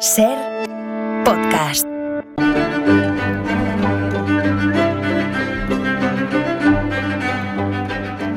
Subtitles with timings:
[0.00, 0.36] Ser
[1.24, 1.86] podcast.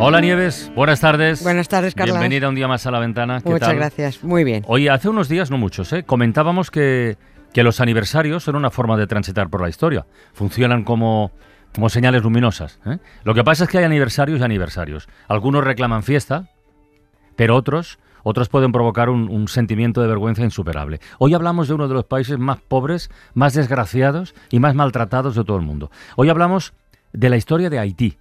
[0.01, 1.43] Hola Nieves, buenas tardes.
[1.43, 2.15] Buenas tardes, Carlos.
[2.15, 3.41] Bienvenida un día más a la ventana.
[3.41, 3.75] ¿Qué Muchas tal?
[3.77, 4.23] gracias.
[4.23, 4.63] Muy bien.
[4.67, 6.03] Oye, hace unos días, no muchos, ¿eh?
[6.03, 7.17] comentábamos que,
[7.53, 10.05] que los aniversarios son una forma de transitar por la historia.
[10.33, 11.31] Funcionan como,
[11.75, 12.79] como señales luminosas.
[12.85, 12.97] ¿eh?
[13.23, 15.09] Lo que pasa es que hay aniversarios y aniversarios.
[15.27, 16.45] Algunos reclaman fiesta,
[17.35, 20.99] pero otros, otros pueden provocar un, sentimiento de vergüenza insuperable.
[21.17, 25.43] Hoy hablamos de uno de los países más pobres, más desgraciados y más maltratados de
[25.43, 25.91] todo el mundo.
[26.15, 26.73] Hoy hablamos
[27.13, 28.17] de la historia de Haití.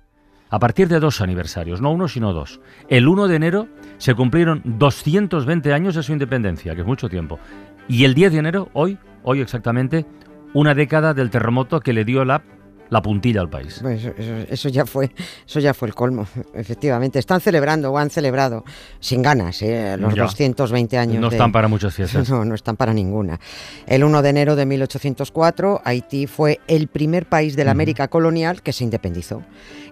[0.50, 2.60] A partir de dos aniversarios, no uno sino dos.
[2.88, 7.38] El 1 de enero se cumplieron 220 años de su independencia, que es mucho tiempo.
[7.86, 10.06] Y el 10 de enero, hoy, hoy exactamente,
[10.54, 12.42] una década del terremoto que le dio la,
[12.90, 13.78] la puntilla al país.
[13.82, 15.10] Pues eso, eso- eso ya fue,
[15.46, 17.18] eso ya fue el colmo, efectivamente.
[17.18, 18.64] Están celebrando o han celebrado
[19.00, 19.96] sin ganas ¿eh?
[19.98, 20.22] los Ya.
[20.22, 21.20] 220 años.
[21.20, 22.28] No de- están para muchas fiestas.
[22.30, 23.38] No, no están para ninguna.
[23.86, 28.62] El 1 de enero de 1804, Haití fue el primer país de la América colonial
[28.62, 29.42] que se independizó.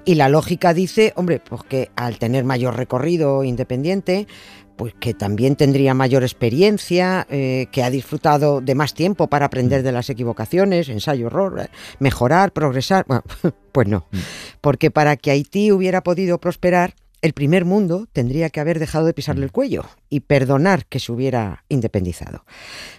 [0.05, 4.29] Y la lógica dice, hombre, pues que al tener mayor recorrido independiente,
[4.77, 9.83] pues que también tendría mayor experiencia, eh, que ha disfrutado de más tiempo para aprender
[9.83, 13.05] de las equivocaciones, ensayo, error, eh, mejorar, progresar.
[13.07, 13.25] Bueno,
[13.73, 14.07] pues no,
[14.61, 16.95] porque para que Haití hubiera podido prosperar,
[17.27, 21.13] el primer mundo tendría que haber dejado de pisarle el cuello y perdonar que se
[21.13, 22.45] hubiera independizado.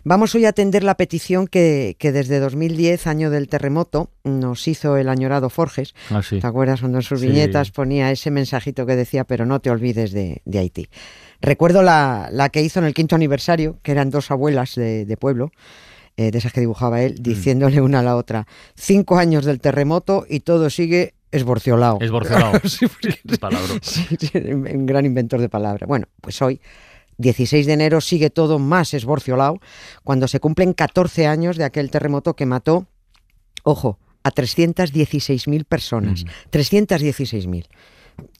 [0.03, 4.98] Vamos hoy a atender la petición que, que desde 2010, año del terremoto, nos hizo
[4.98, 5.95] el añorado Forges.
[6.09, 6.39] Ah, sí.
[6.39, 7.28] ¿Te acuerdas cuando en sus Sí.
[7.28, 10.88] viñetas ponía ese mensajito que decía, pero no te olvides de, de Haití?
[11.42, 15.17] Recuerdo la, la que hicio en el quinto aniversario, que eran dos abuelas de, de
[15.17, 15.52] pueblo,
[16.17, 17.02] eh, de esas que dibujaba Mm.
[17.02, 21.97] él, diciéndole una a la otra, cinco años del terremoto y todo sigue esborciolado.
[22.02, 22.59] Es borcelado.
[22.64, 22.88] Sí.
[23.81, 25.88] Sí, sí, un gran inventor de palabras.
[25.88, 26.61] Bueno, pues hoy,
[27.17, 29.59] 16 de enero, sigue todo más esborciolado
[30.03, 32.88] cuando se cumplen 14 años de aquel terremoto que mató,
[33.64, 36.23] ojo, a 316.000 personas.
[36.23, 36.28] Mm.
[36.52, 37.67] 316.000.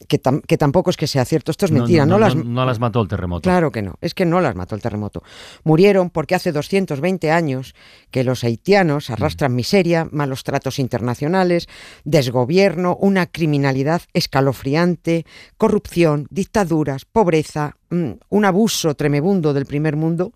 [0.08, 2.36] Que, tam- que tampoco es que sea cierto, esto es mentira, no, no, las...
[2.36, 3.42] no- las mató el terremoto.
[3.44, 5.22] Claro que no, es que no las mató el terremoto.
[5.64, 7.76] Murieron porque hace 220 años
[8.10, 11.68] que los haitianos arrastran miseria, malos tratos internacionales,
[12.06, 15.26] desgobierno, una criminalidad escalofriante,
[15.58, 20.32] corrupción, dictaduras, pobreza, mm, un abuso tremebundo del primer mundo,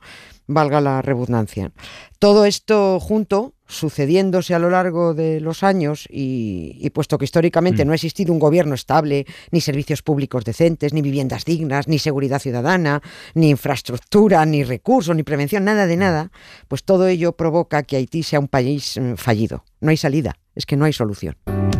[0.51, 1.71] valga la redundancia.
[2.19, 7.83] Todo esto junto, sucediéndose a lo largo de los años y, y puesto que históricamente
[7.83, 7.87] Mm.
[7.87, 12.39] no ha existido un gobierno estable, ni servicios públicos decentes, ni viviendas dignas, ni seguridad
[12.39, 13.01] ciudadana,
[13.33, 16.31] ni infraestructura, ni recursos, ni prevención, nada de nada,
[16.67, 19.63] pues todo ello provoca que Haití sea un país mm, fallido.
[19.79, 21.35] No hay salida, es que no hay solución.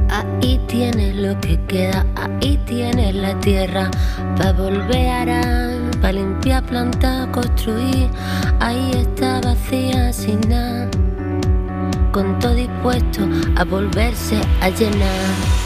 [0.10, 3.92] Ahí tienes lo que queda, ahí tienes la tierra
[4.38, 8.10] para volver a para limpiar, plantar, construir.
[8.60, 10.90] Ahí está vacía sin nada,
[12.12, 15.62] con todo dispuesto a volverse a llenar.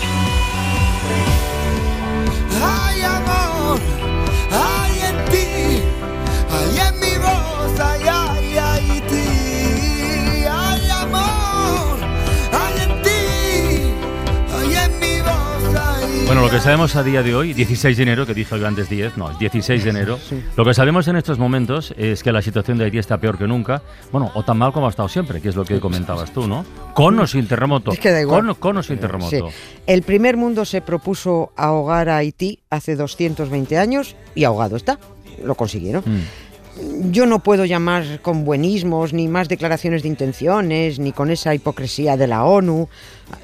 [16.25, 18.89] Bueno, lo que sabemos a día de hoy, 16 de enero, que dije yo antes
[18.89, 20.19] 10, no, es 16 de enero,
[20.57, 23.45] lo que sabemos en estos momentos es que la situación de Haití está peor que
[23.45, 26.47] nunca, bueno, o tan mal como ha estado siempre, que es lo que comentabas tú,
[26.47, 26.65] ¿no?
[26.95, 27.91] Con o sin terremoto.
[27.91, 28.43] Es que da igual.
[28.43, 29.29] Con, con o sin terremoto.
[29.29, 29.55] Sí.
[29.85, 34.97] El primer mundo se propuso ahogar a Haití hace 220 años y ahogado está.
[35.43, 36.03] Lo consiguieron.
[36.05, 36.21] Mm.
[37.11, 42.17] Yo no puedo llamar con buenismos, ni más declaraciones de intenciones, ni con esa hipocresía
[42.17, 42.89] de la ONU.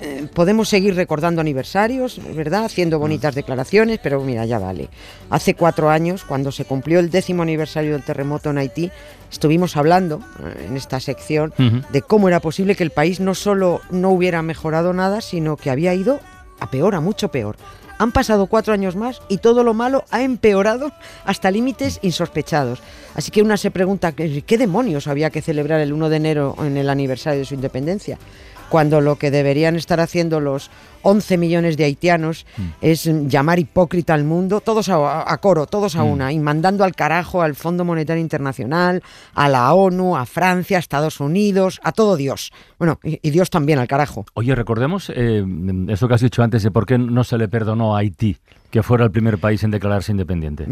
[0.02, 2.66] Eh, podemos seguir recordando aniversarios, ¿verdad?
[2.66, 4.90] Haciendo bonitas declaraciones, pero mira, ya vale.
[5.30, 8.92] Hace cuatro años, cuando se cumplió el décimo aniversario del terremoto en Haití,
[9.31, 13.80] estuvimos hablando eh, en esta sección de cómo era posible que el país no solo
[13.92, 16.19] no hubiera mejorado nada, sino que había ido
[16.59, 17.56] a peor, a mucho peor.
[18.01, 20.91] Han pasado cuatro años más y todo lo malo ha empeorado
[21.23, 22.81] hasta límites insospechados.
[23.13, 26.77] Así que una se pregunta, ¿qué demonios había que celebrar el 1 de enero en
[26.77, 28.18] el aniversario de su independencia?
[28.71, 30.71] Cuando lo que deberían estar haciendo los
[31.01, 32.45] 11 millones de haitianos
[32.79, 36.85] es mm, llamar hipócrita al mundo, todos a, a coro, todos a una, y mandando
[36.85, 39.03] al carajo al Fondo Monetario Internacional,
[39.33, 42.53] a la ONU, a Francia, a Estados Unidos, a todo Dios.
[42.79, 44.25] Bueno, y, y Dios también al carajo.
[44.35, 45.44] Oye, recordemos eh,
[45.89, 48.38] eso que has dicho antes de por qué no se le perdonó a Haití
[48.71, 50.65] que fuera el primer país en declararse independiente.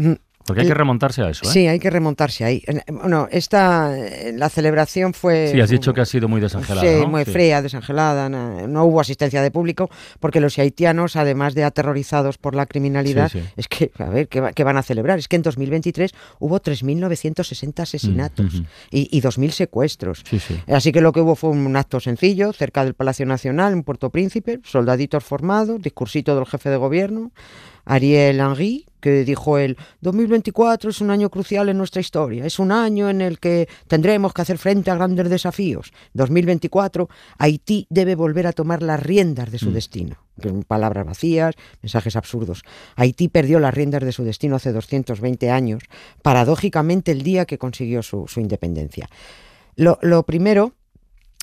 [0.44, 1.52] Porque hay que remontarse a eso, ¿eh?
[1.52, 2.62] Sí, hay que remontarse ahí.
[2.66, 5.50] En- Bueno, esta, eh, la celebración fue...
[5.52, 7.06] Sí, has dicho que ha sido muy desangelada, Sí, ¿no?
[7.08, 7.30] muy Sí.
[7.30, 12.66] fría, desangelada, no hubo asistencia de público, porque los haitianos, además de aterrorizados por la
[12.66, 13.46] criminalidad, Sí, sí.
[13.56, 15.18] es que, a ver, ¿qué, va- qué van a celebrar?
[15.18, 20.22] Es que en 2023 hubo 3.960 asesinatos Mm, y, y 2.000 secuestros.
[20.28, 20.58] Sí, sí.
[20.66, 24.10] Así que lo que hubo fue un acto sencillo, cerca del Palacio Nacional, en Puerto
[24.10, 27.30] Príncipe, soldaditos formados, discursito del jefe de gobierno,
[27.84, 32.72] Ariel Henry, que dijo él, 2024 es un año crucial en nuestra historia, es un
[32.72, 35.92] año en el que tendremos que hacer frente a grandes desafíos.
[36.14, 37.08] 2024,
[37.38, 40.16] Haití debe volver a tomar las riendas de su destino.
[40.40, 42.62] Que Palabras vacías, mensajes absurdos.
[42.96, 45.82] Haití perdió las riendas de su destino hace 220 años,
[46.22, 49.08] paradójicamente el día que consiguió su, su independencia.
[49.76, 50.74] Lo, lo primero,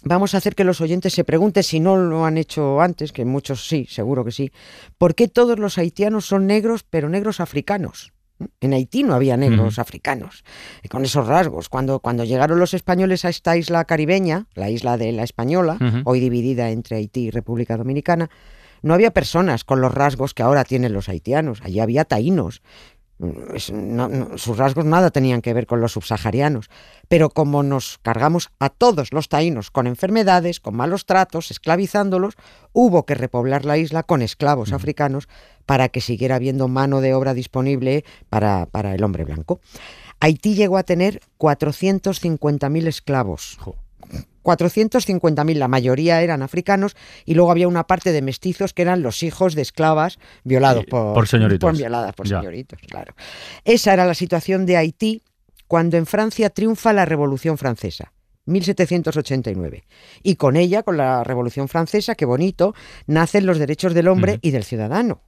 [0.04, 3.26] vamos a hacer que los oyentes se pregunten si no lo han hecho antes, que
[3.26, 4.52] muchos sí, seguro que sí,
[4.98, 8.14] ¿por qué todos los haitianos son negros, pero negros africanos?
[8.62, 10.44] En Haití no había negros africanos
[10.92, 11.70] con esos rasgos.
[11.70, 16.20] Cuando, cuando llegaron los españoles a esta isla caribeña, la isla de la Española, hoy
[16.20, 18.30] dividida entre Haití y República Dominicana,
[18.82, 21.62] no había personas con los rasgos que ahora tienen los haitianos.
[21.64, 22.62] Allí había taínos.
[23.54, 26.69] Es- no- no, sus rasgos nada tenían que ver con los subsaharianos.
[27.08, 32.36] Pero como nos cargamos a todos los taínos con enfermedades, con malos tratos, esclavizándolos,
[32.74, 35.28] hubo que repoblar la isla con esclavos africanos
[35.66, 39.60] para que siguiera habiendo mano de obra disponible para, para el hombre blanco.
[40.20, 43.58] Haití llegó a tener 450.000 esclavos.
[43.60, 43.75] Jo.
[44.48, 46.96] 450.000, la mayoría eran africanos
[47.26, 51.14] y luego había una parte de mestizos que eran los hijos de esclavas violados por,
[51.14, 51.70] por señoritos.
[51.70, 52.40] por violadas por Ya.
[52.40, 53.14] señoritos, claro.
[53.66, 55.22] Esa era la situación de Haití
[55.68, 58.14] cuando en Francia triunfa la Revolución Francesa.
[58.46, 59.84] 1789.
[60.24, 62.74] Y con ella, con la Revolución Francesa, qué bonito,
[63.06, 65.20] nacen los derechos del hombre y del ciudadano.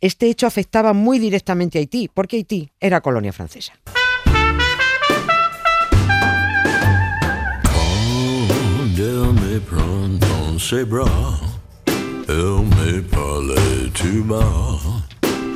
[0.00, 3.72] Este hecho afectaba muy directamente a Haití, porque Haití era colonia francesa.
[9.50, 11.40] Condamné printemps, ses bras,
[12.28, 14.78] elle me parlait tout bas.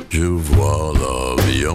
[0.09, 1.65] Je vois la vie.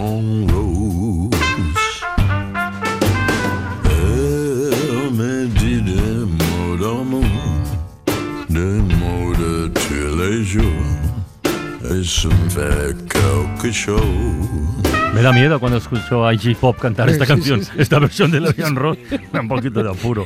[15.15, 18.77] Me da miedo cuando escucho a Iggy Pop cantar esta canción, esta versión de Levian
[18.77, 20.25] Ross, me da un poquito de apuro.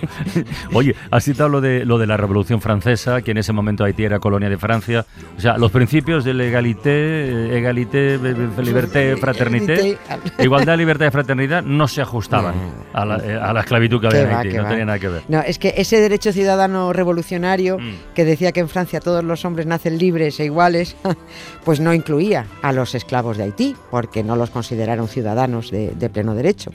[0.74, 4.04] Oye, has citado lo de, lo de la Revolución Francesa, que en ese momento Haití
[4.04, 5.04] era colonia de Francia.
[5.36, 9.96] O sea, los principios de legalité, égalité, be- be- liberté, fraternité,
[10.38, 12.54] igualdad, libertad y fraternidad no se ajustaban
[12.92, 14.68] a la, eh, a la esclavitud que había en Haití, no va.
[14.68, 15.22] tenía nada que ver.
[15.28, 18.14] No, es que ese derecho ciudadano revolucionario Mm.
[18.14, 20.94] que decía que en Francia todos los hombres nacen libres e iguales,
[21.64, 26.10] pues no incluía a los esclavos de Haití, porque no los consideraron ciudadanos de, de
[26.10, 26.70] pleno derecho.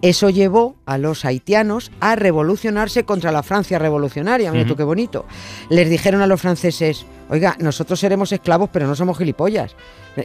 [0.00, 4.50] Eso llevó a los haitianos a revolucionarse contra la Francia revolucionaria.
[4.50, 5.24] Mira tú qué bonito.
[5.70, 9.76] Les dijeron a los franceses, oiga, nosotros seremos esclavos, pero no somos gilipollas.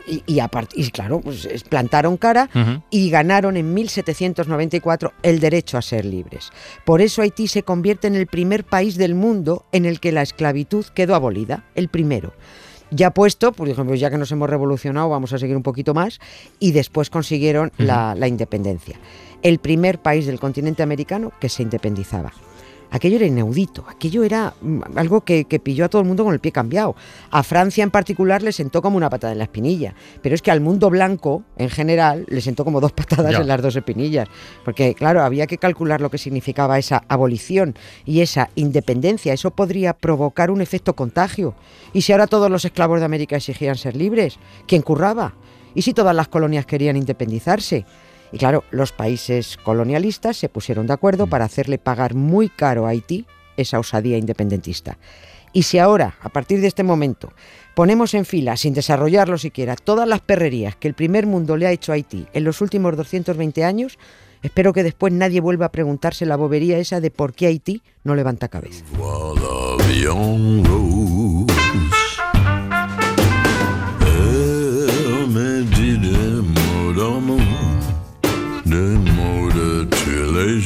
[0.08, 2.50] Y, y, apart- y claro, pues es- plantaron cara
[2.90, 6.50] y ganaron en 1794 el derecho a ser libres.
[6.84, 10.24] Por eso Haití se convierte en el primer país del mundo en el que la
[10.24, 12.34] esclavitud quedó abolida, el primero.
[12.92, 16.20] Ya puesto, por ejemplo, ya que nos hemos revolucionado, vamos a seguir un poquito más,
[16.60, 18.98] y después consiguieron la, la independencia.
[19.42, 22.32] El primer país del continente americano que se independizaba.
[22.92, 26.34] Aquello era inaudito, aquello era mm, algo que, que pilló a todo el mundo con
[26.34, 26.96] el pie cambiado.
[27.32, 30.52] A Francia en particular le sentó como una patada en la espinilla, pero es que
[30.52, 33.40] al mundo blanco en general le sentó como dos patadas Ya.
[33.40, 34.28] en las dos espinillas,
[34.64, 37.76] porque claro, había que calcular lo que significaba esa abolición
[38.06, 41.56] y esa independencia, eso podría provocar un efecto contagio.
[41.94, 44.40] ¿Y si ahora todos los esclavos de América exigían ser libres?
[44.68, 45.34] ¿Quién curraba?
[45.76, 47.86] ¿Y si todas las colonias querían independizarse?
[48.32, 52.90] Y claro, los países colonialistas se pusieron de acuerdo para hacerle pagar muy caro a
[52.90, 54.98] Haití esa osadía independentista.
[55.54, 57.34] Y si ahora, a partir de este momento,
[57.74, 61.72] ponemos en fila, sin desarrollarlo siquiera, todas las perrerías que el primer mundo le ha
[61.72, 63.98] hecho a Haití en los últimos 220 años,
[64.44, 68.14] espero que después nadie vuelva a preguntarse la bobería esa de por qué Haití no
[68.14, 68.84] levanta cabeza.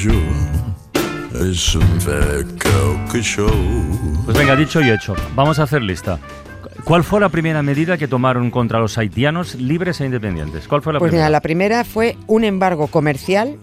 [0.10, 3.52] Me fait quelque chose.
[4.26, 6.20] Pues venga, dicho y hecho, vamos a hacer lista.
[6.84, 10.68] ¿Cuál fue la primera medida que tomaron contra los haitianos libres e independientes?
[10.68, 11.26] ¿Cuál fue la Pues primera?
[11.28, 13.58] mira, la primera fue un embargo comercial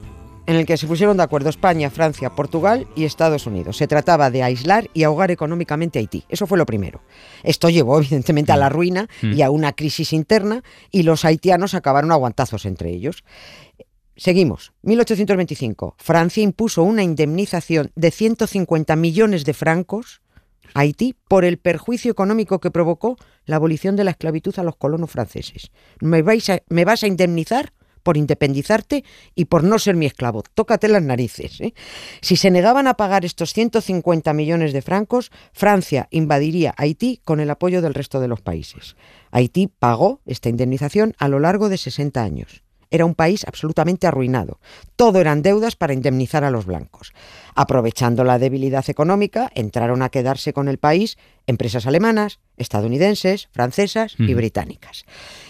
[0.46, 3.76] en el que se pusieron de acuerdo España, Francia, Portugal y Estados Unidos.
[3.76, 6.24] Se trataba de aislar y ahogar económicamente a Haití.
[6.28, 7.00] Eso fue lo primero.
[7.42, 9.32] Esto llevó evidentemente a la ruina Mm.
[9.32, 13.24] y a una crisis interna y los haitianos acabaron a guantazos entre ellos.
[14.18, 14.72] Seguimos.
[14.82, 15.94] 1825.
[15.96, 20.20] Francia impuso una indemnización de 150 millones de francos
[20.74, 24.76] a Haití por el perjuicio económico que provocó la abolición de la esclavitud a los
[24.76, 25.70] colonos franceses.
[26.00, 27.72] Me, vais a- vas a indemnizar
[28.02, 30.42] por independizarte y por no ser mi esclavo.
[30.54, 31.60] Tócate las narices.
[31.60, 31.74] ¿eh?
[32.20, 37.50] Si se negaban a pagar estos 150 millones de francos, Francia invadiría Haití con el
[37.50, 38.96] apoyo del resto de los países.
[39.30, 42.62] Haití pagó esta indemnización a lo largo de 60 años.
[42.90, 44.60] Era un país absolutamente arruinado.
[44.96, 47.12] Todo eran deudas para indemnizar a los blancos.
[47.54, 54.34] Aprovechando la debilidad económica, entraron a quedarse con el país empresas alemanas, estadounidenses, francesas y
[54.34, 55.04] británicas.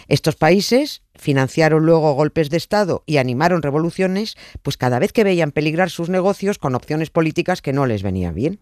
[0.08, 5.52] Estos países financiaron luego golpes de Estado y animaron revoluciones, pues cada vez que veían
[5.52, 8.60] peligrar sus negocios con opciones políticas que no les venían bien.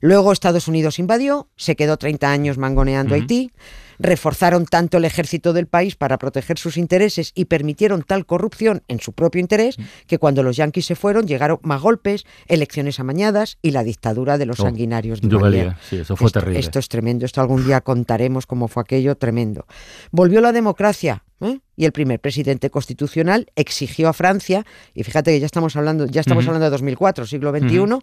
[0.00, 3.14] Luego Estados Unidos invadió, se quedó 30 años mangoneando.
[3.14, 3.52] Haití,
[3.98, 9.00] reforzaron tanto el ejército del país para proteger sus intereses y permitieron tal corrupción en
[9.00, 9.76] su propio interés
[10.06, 14.46] que cuando los yanquis se fueron llegaron más golpes, elecciones amañadas y la dictadura de
[14.46, 15.28] los Oh, sanguinarios de
[15.88, 16.60] sí, eso fue esto, terrible.
[16.60, 19.66] Esto es tremendo, esto algún día contaremos cómo fue aquello tremendo.
[20.10, 21.60] Volvió la democracia ¿eh?
[21.76, 26.20] y el primer presidente constitucional exigió a Francia, y fíjate que ya estamos hablando, ya
[26.20, 28.00] estamos hablando de 2004, siglo XXI, Ujú.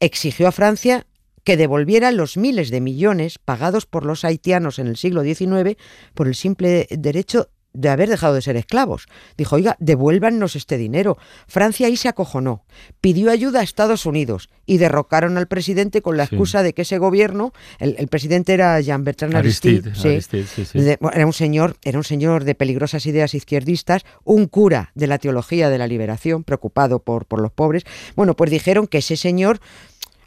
[0.00, 1.06] exigió a Francia
[1.44, 5.76] que devolviera los miles de millones pagados por los haitianos en el siglo XIX
[6.14, 9.06] por el simple derecho de haber dejado de ser esclavos.
[9.36, 11.18] Dijo, oiga, devuélvanos este dinero.
[11.46, 12.64] Francia ahí se acojonó,
[13.00, 16.34] pidió ayuda a Estados Unidos y derrocaron al presidente con la Sí.
[16.34, 21.26] excusa de que ese gobierno, el, el presidente era Jean-Bertrand Aristide, Aristide, sí, Aristide, era
[21.26, 25.78] un señor, era un señor de peligrosas ideas izquierdistas, un cura de la teología de
[25.78, 27.84] la liberación, preocupado por, por los pobres.
[28.16, 29.60] Bueno, pues dijeron que ese señor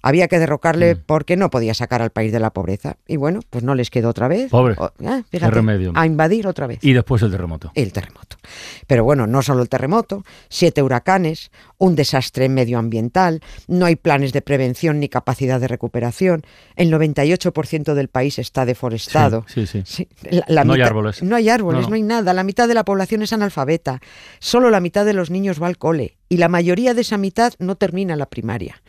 [0.08, 1.00] había que derrocarle Mm.
[1.08, 2.98] porque no podía sacar al país de la pobreza.
[3.08, 4.52] Y bueno, pues no les quedó otra vez.
[4.52, 4.76] Pobre.
[4.78, 5.92] O- ah, fíjate, remedio.
[5.96, 7.72] A invadir otra vez Y después el terremoto.
[7.74, 8.38] el terremoto.
[8.86, 14.42] Pero bueno, no solo el terremoto, siete huracanes, un desastre medioambiental, no hay planes de
[14.44, 16.44] prevención ni capacidad de recuperación,
[16.76, 19.44] el 98% del país está deforestado.
[19.48, 20.08] Sí, sí, sí.
[20.22, 21.24] Sí, la- la No hay árboles.
[21.24, 21.90] No hay árboles, No, no.
[21.90, 22.34] no hay nada.
[22.34, 24.02] La mitad de la población es analfabeta.
[24.40, 26.18] Solo la mitad de los niños va al cole.
[26.30, 28.82] Y la mayoría de esa mitad no termina la primaria.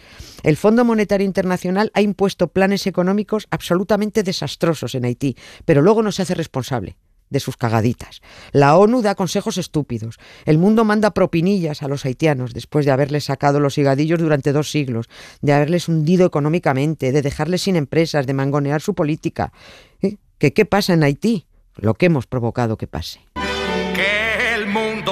[0.43, 6.13] El Fondo Monetario Internacional ha impuesto planes económicos absolutamente desastrosos en Haití, pero luego no
[6.13, 6.97] se hace responsable
[7.31, 8.21] de sus cagaditas.
[8.53, 10.17] La ONU da consejos estúpidos.
[10.45, 14.71] El mundo manda propinillas a los haitianos después de haberles sacado los higadillos durante dos
[14.71, 15.09] siglos,
[15.43, 19.53] de haberles hundido económicamente, de dejarles sin empresas, de mangonear su política.
[20.01, 20.17] ¿Eh?
[20.39, 21.47] ¿Que ¿Qué pasa en Haití?
[21.77, 23.21] Lo que hemos provocado que pase.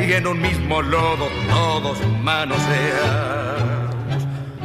[0.00, 3.94] y en un mismo lodo todos manoseados.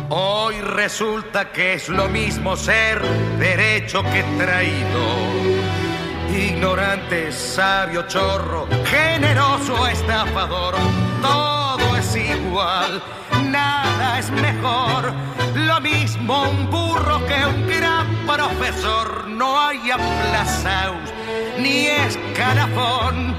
[0.09, 3.01] Hoy resulta que es lo mismo ser
[3.37, 4.99] derecho que traído.
[6.35, 10.75] Ignorante, sabio, chorro, generoso, estafador,
[11.21, 13.01] todo es igual,
[13.51, 13.78] nada
[14.17, 15.13] es mejor.
[15.55, 21.09] Lo mismo un burro que un gran profesor, no hay aplazaos
[21.59, 23.35] ni escalafón.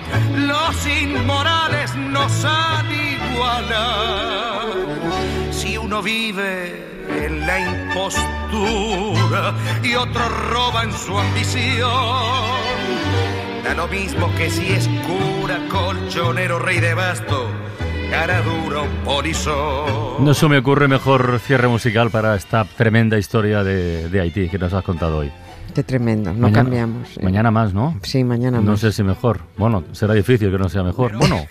[0.46, 4.86] Los inmorales nos han igualado.
[5.50, 11.90] Si uno vive en la impostura y otro roba en su ambición,
[13.64, 17.48] da lo mismo que si es cura, colchonero, rey de basto,
[18.10, 20.24] cara dura o polizón.
[20.24, 24.58] No se me ocurre mejor cierre musical para esta tremenda historia de, de Haití que
[24.58, 25.30] nos has contado hoy.
[25.74, 27.16] Qué tremendo, no Mañana- cambiamos.
[27.16, 27.20] eh.
[27.22, 27.96] Mañana más, ¿no?
[28.02, 28.80] Sí, mañana No más.
[28.80, 29.40] sé si mejor.
[29.56, 31.16] Bueno, será difícil que no sea mejor.
[31.16, 31.46] Bueno,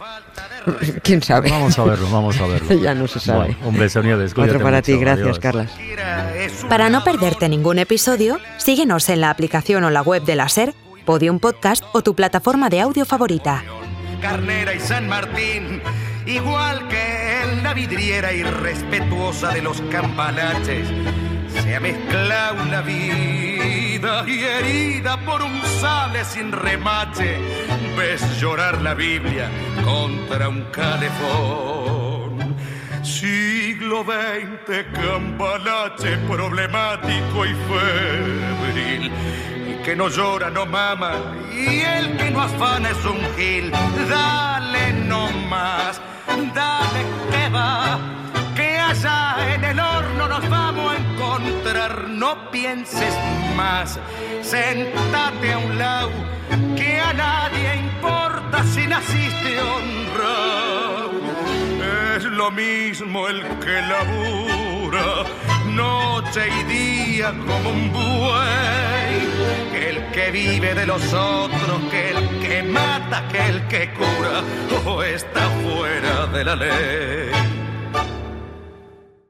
[1.03, 1.49] ¿Quién sabe?
[1.49, 2.75] vamos a verlo, vamos a verlo.
[2.81, 3.55] Ya no se sabe.
[3.55, 4.33] Bueno, un beso, Nieves.
[4.37, 5.39] Otro para mucho, ti, gracias, adiós.
[5.39, 5.71] Carlas.
[6.67, 10.73] Para no perderte ningún episodio, síguenos en la aplicación o la web de la SER,
[11.05, 13.63] Podium Podcast o tu plataforma de audio favorita.
[14.21, 15.81] Carnera y San Martín,
[16.29, 20.87] igual que en la vidriera irrespetuosa de los campanaches,
[21.61, 27.37] se ha mezclado una vida y herida por un sable sin remache,
[27.97, 29.49] ves llorar la Biblia
[29.83, 32.55] contra un calefón.
[33.03, 39.11] Siglo XX, campanache problemático y febril.
[39.83, 41.13] Que no llora, no mama.
[41.51, 43.71] Y el que no afana es un gil.
[43.71, 45.99] Dale no más,
[48.55, 52.07] Que allá en el horno nos vamos a encontrar.
[52.07, 53.13] No pienses
[53.55, 53.99] más,
[54.41, 56.11] sentate a un lado,
[56.75, 61.11] que a nadie importa si naciste honrado.
[62.15, 69.15] Es lo mismo el que labura noche y día como un buey,
[69.71, 74.43] que el que vive de los otros, que el que mata, que el que cura,
[74.85, 77.48] o está fuera de la ley.